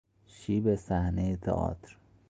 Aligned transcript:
شیب 0.27 0.75
صحنهی 0.75 1.37
تئاتر 1.37 1.97